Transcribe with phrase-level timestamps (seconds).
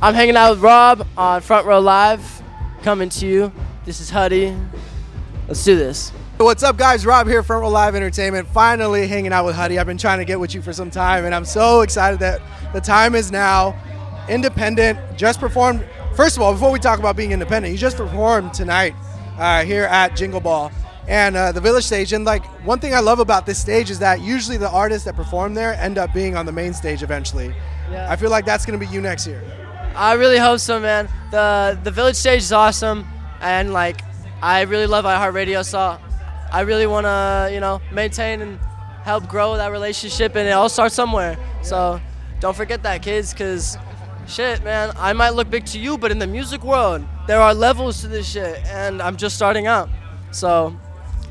[0.00, 2.40] I'm hanging out with Rob on Front Row Live,
[2.82, 3.52] coming to you.
[3.84, 4.56] This is Huddy.
[5.48, 6.10] Let's do this.
[6.36, 7.04] What's up, guys?
[7.04, 8.46] Rob here, Front Row Live Entertainment.
[8.46, 9.76] Finally hanging out with Huddy.
[9.76, 12.40] I've been trying to get with you for some time, and I'm so excited that
[12.72, 13.74] the time is now.
[14.28, 15.84] Independent just performed.
[16.14, 18.94] First of all, before we talk about being independent, you just performed tonight
[19.36, 20.70] uh, here at Jingle Ball
[21.08, 22.12] and uh, the Village Stage.
[22.12, 25.16] And like one thing I love about this stage is that usually the artists that
[25.16, 27.52] perform there end up being on the main stage eventually.
[27.90, 28.06] Yeah.
[28.08, 29.42] I feel like that's going to be you next year.
[29.98, 31.08] I really hope so, man.
[31.32, 33.04] The the Village Stage is awesome,
[33.40, 34.00] and like
[34.40, 35.98] I really love iHeartRadio, so
[36.52, 38.60] I really want to you know maintain and
[39.02, 41.36] help grow that relationship, and it all starts somewhere.
[41.62, 42.00] So
[42.38, 43.76] don't forget that, kids, because
[44.28, 47.52] shit, man, I might look big to you, but in the music world, there are
[47.52, 49.88] levels to this shit, and I'm just starting out.
[50.30, 50.78] So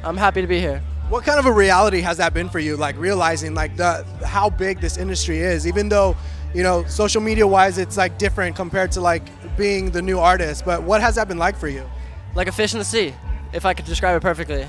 [0.04, 0.84] I'm happy to be here.
[1.08, 2.76] What kind of a reality has that been for you?
[2.76, 6.18] Like realizing like the how big this industry is, even though
[6.54, 9.24] you know social media wise it's like different compared to like
[9.58, 10.66] being the new artist.
[10.66, 11.88] But what has that been like for you?
[12.36, 13.14] Like a fish in the sea,
[13.54, 14.68] if I could describe it perfectly.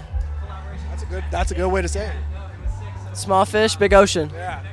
[0.90, 3.16] That's a good that's a good way to say it.
[3.16, 4.30] Small fish, big ocean.
[4.34, 4.64] Yeah.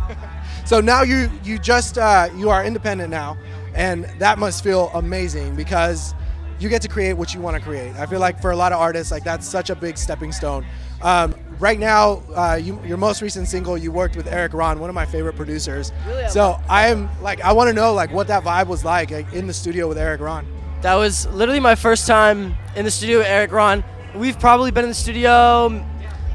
[0.64, 3.36] so now you you just uh, you are independent now,
[3.74, 6.14] and that must feel amazing because
[6.58, 7.94] you get to create what you want to create.
[7.96, 10.64] I feel like for a lot of artists, like that's such a big stepping stone.
[11.02, 14.90] Um, right now, uh, you, your most recent single, you worked with Erik Ron, one
[14.90, 15.92] of my favorite producers.
[16.08, 16.28] Really?
[16.28, 19.32] So I am like, I want to know like what that vibe was like, like
[19.32, 20.44] in the studio with Erik Ron.
[20.82, 23.84] That was literally my first time in the studio with Erik Ron.
[24.16, 25.68] We've probably been in the studio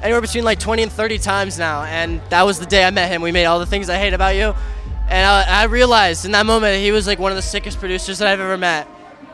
[0.01, 3.11] anywhere between like 20 and 30 times now, and that was the day I met
[3.11, 3.21] him.
[3.21, 4.55] We made all the things I hate about you,
[5.09, 8.19] and I, I realized in that moment he was like one of the sickest producers
[8.19, 8.87] that I've ever met,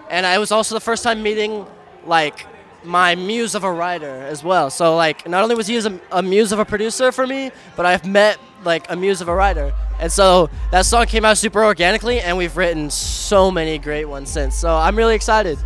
[0.09, 1.67] and it was also the first time meeting
[2.07, 2.47] like
[2.85, 4.69] my muse of a writer as well.
[4.69, 7.85] So like not only was he a, a muse of a producer for me, but
[7.85, 9.73] I've met like a muse of a writer.
[9.99, 14.29] And so that song came out super organically, and we've written so many great ones
[14.29, 14.55] since.
[14.55, 15.57] So I'm really excited.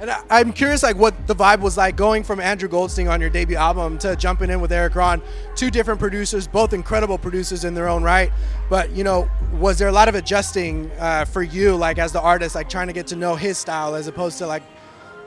[0.00, 3.20] And I- I'm curious, like, what the vibe was like going from Andrew Goldstein on
[3.20, 5.20] your debut album to jumping in with Erik Ron,
[5.56, 8.30] two different producers, both incredible producers in their own right.
[8.70, 12.20] But you know, was there a lot of adjusting uh, for you, like as the
[12.20, 14.62] artist, like trying to get to know his style as opposed to like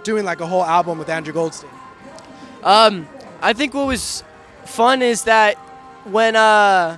[0.04, 1.70] doing like a whole album with Andrew Goldstein?
[2.64, 3.08] Um,
[3.42, 4.24] I think what was
[4.66, 5.56] fun is that
[6.06, 6.98] when uh,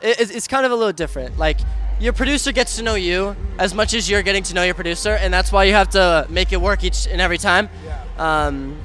[0.00, 1.38] it, it's- kind of a little different.
[1.38, 1.58] Like
[2.00, 5.12] your producer gets to know you as much as you're getting to know your producer,
[5.12, 7.68] and that's why you have to make it work each and every time.
[8.18, 8.78] Um,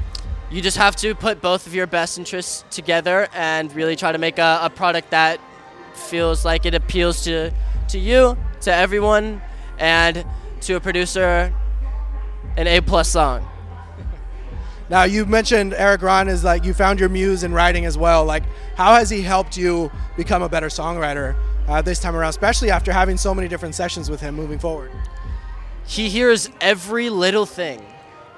[0.50, 4.18] you just have to put both of your best interests together and really try to
[4.18, 5.40] make a, a product that
[5.94, 7.52] feels like it appeals to
[7.90, 9.42] to you, to everyone,
[9.78, 10.26] and
[10.62, 11.54] to a producer,
[12.58, 13.46] an A plus song.
[14.92, 18.26] Now you mentioned Erik Ron is like you found your muse in writing as well.
[18.26, 18.44] Like,
[18.76, 21.36] how has he helped you become a better songwriter
[21.68, 24.92] uh, this time around, especially after having so many different sessions with him moving forward?
[25.86, 27.84] he hears every little thing.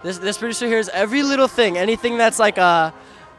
[0.01, 2.93] This this producer hears every little thing, anything that's like a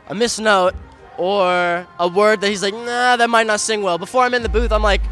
[0.09, 0.75] a misnote
[1.19, 3.99] or a word that he's like, nah, that might not sing well.
[3.99, 5.03] Before I'm in the booth, I'm like,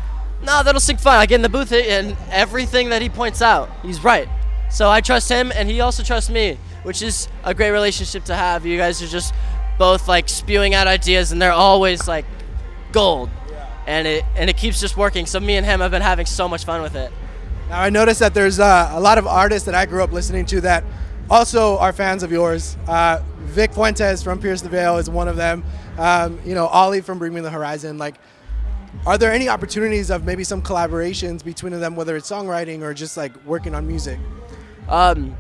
[0.43, 1.19] nah, that'll sing fine.
[1.19, 4.29] I get in the booth and everything that he points out, he's right.
[4.71, 8.35] So I trust him, and he also trusts me, which is a great relationship to
[8.35, 8.67] have.
[8.67, 9.35] You guys are just
[9.79, 12.25] both like spewing out ideas, and they're always like
[12.93, 13.31] gold,
[13.87, 15.27] and it and it keeps just working.
[15.27, 17.13] So me and him have been having so much fun with it.
[17.69, 20.47] Now I noticed that there's uh, a lot of artists that I grew up listening
[20.47, 20.85] to that
[21.31, 22.77] also are fans of yours.
[22.87, 23.23] Uh,
[23.53, 25.65] Vic Fuentes from Pierce the Veil is one of them.
[25.99, 27.99] Um, you know, Oli from Bring Me the Horizon.
[27.99, 28.17] Like,
[29.07, 33.17] are there any opportunities of maybe some collaborations between them, whether it's songwriting or just
[33.17, 34.19] like working on music?
[34.89, 35.37] Um,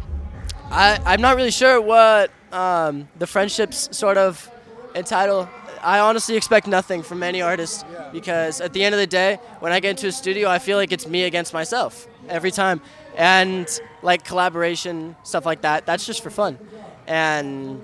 [0.72, 4.50] I, I'm not really sure what um, the friendships sort of
[4.94, 5.46] entitle.
[5.82, 9.70] I honestly expect nothing from any artist because at the end of the day, when
[9.70, 12.80] I get into a studio, I feel like it's me against myself every time.
[13.18, 13.68] And
[14.00, 16.58] like collaboration, stuff like that, that's just for fun.
[17.06, 17.82] And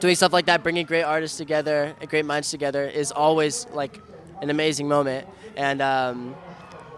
[0.00, 4.00] doing stuff like that, bringing great artists together, great minds together, is always like
[4.40, 5.28] an amazing moment.
[5.54, 6.34] And um,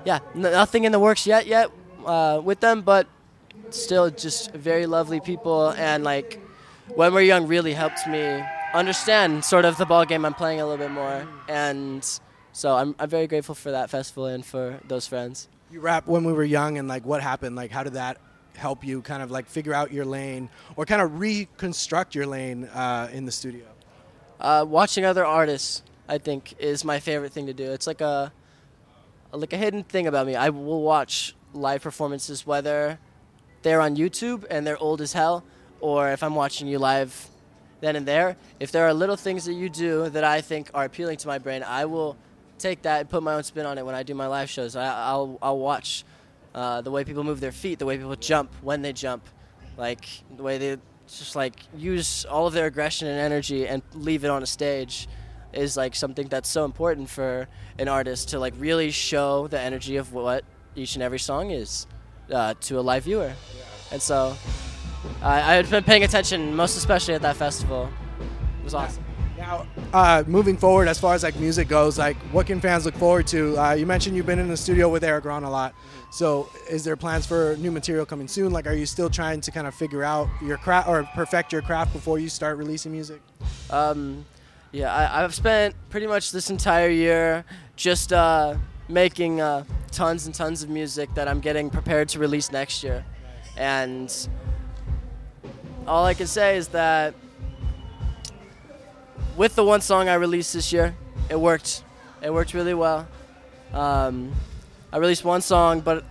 [0.04, 1.72] yeah, nothing in the works yet, yet
[2.06, 3.08] uh, with them, but
[3.70, 6.40] still just very lovely people and like
[6.94, 8.42] when we're young really helped me
[8.74, 12.04] understand sort of the ball game I'm playing a little bit more and
[12.58, 15.46] so I'm, I'm very grateful for that festival and for those friends.
[15.70, 17.54] You rap when we were young, and like what happened?
[17.54, 18.18] Like, how did that
[18.56, 22.64] help you kind of like figure out your lane or kind of reconstruct your lane
[22.64, 23.64] uh, in the studio?
[24.40, 27.70] Uh, watching other artists, I think, is my favorite thing to do.
[27.70, 28.32] It's like a
[29.30, 30.34] like a hidden thing about me.
[30.34, 32.98] I will watch live performances whether
[33.68, 35.44] they're on YouTube and they're old as hell,
[35.80, 37.28] or if I'm watching you live
[37.80, 38.36] then and there.
[38.58, 41.38] If there are little things that you do that I think are appealing to my
[41.38, 42.16] brain, I will
[42.58, 44.74] take that and put my own spin on it when I do my live shows.
[44.74, 46.04] I, I'll I'll watch
[46.54, 49.22] uh, the way people move their feet, the way people jump when they jump,
[49.76, 50.76] like the way they
[51.06, 55.08] just like use all of their aggression and energy and leave it on a stage
[55.52, 57.48] is like something that's so important for
[57.78, 60.44] an artist to like really show the energy of what
[60.74, 61.86] each and every song is
[62.32, 63.32] uh, to a live viewer.
[63.90, 64.36] And so
[65.22, 67.88] I I've been paying attention most especially at that festival.
[68.60, 69.04] It was awesome.
[69.38, 72.96] Now, uh, moving forward, as far as like music goes, like what can fans look
[72.96, 73.56] forward to?
[73.56, 75.74] Uh, you mentioned you've been in the studio with Erik Ron a lot.
[76.10, 78.52] So, is there plans for new material coming soon?
[78.52, 81.62] Like, are you still trying to kind of figure out your craft or perfect your
[81.62, 83.20] craft before you start releasing music?
[83.70, 84.24] Um,
[84.72, 87.44] yeah, I, I've spent pretty much this entire year
[87.76, 88.56] just uh,
[88.88, 93.04] making uh, tons and tons of music that I'm getting prepared to release next year.
[93.56, 94.14] And
[95.86, 97.14] all I can say is that
[99.36, 100.94] with the one song I released this year,
[101.30, 101.82] it worked.
[102.22, 103.06] It worked really well.
[103.72, 104.32] Um,
[104.92, 106.04] I released one song, but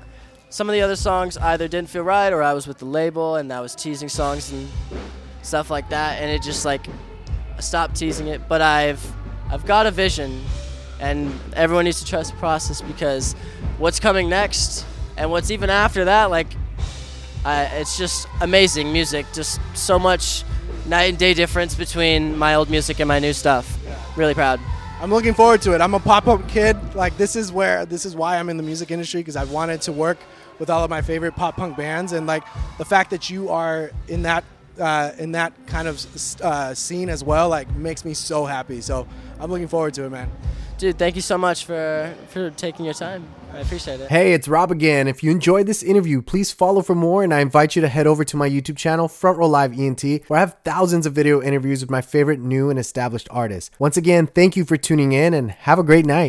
[0.49, 3.35] some of the other songs either didn't feel right or I was with the label
[3.35, 4.67] and I was teasing songs and
[5.41, 6.87] stuff like that, and it just like
[7.59, 8.47] stopped teasing it.
[8.47, 9.05] But I've
[9.49, 10.41] I've got a vision,
[10.99, 13.33] and everyone needs to trust the process because
[13.77, 14.85] what's coming next
[15.17, 16.47] and what's even after that, like
[17.45, 19.25] I, it's just amazing music.
[19.33, 20.43] Just so much
[20.85, 23.77] night and day difference between my old music and my new stuff.
[24.15, 24.59] Really proud.
[24.99, 25.81] I'm looking forward to it.
[25.81, 26.75] I'm a pop-up kid.
[26.95, 29.81] Like this is where this is why I'm in the music industry because I wanted
[29.83, 30.17] to work
[30.59, 32.43] with all of my favorite pop punk bands and like
[32.79, 34.43] the fact that you are in that
[34.79, 36.03] uh, in that kind of
[36.41, 38.81] uh, scene as well like makes me so happy.
[38.81, 39.07] So
[39.39, 40.31] I'm looking forward to it, man.
[40.77, 43.25] Dude, thank you so much for for taking your time.
[43.51, 44.09] I appreciate it.
[44.09, 45.07] Hey, it's Rob again.
[45.07, 48.05] If you enjoyed this interview, please follow for more, and I invite you to head
[48.05, 51.41] over to my YouTube channel, Front Row Live ENT, where I have thousands of video
[51.41, 53.71] interviews with my favorite new and established artists.
[53.79, 56.25] Once again, thank you for tuning in, and have a great night.